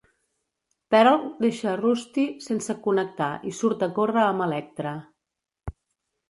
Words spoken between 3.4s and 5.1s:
i surt a córrer amb Electra.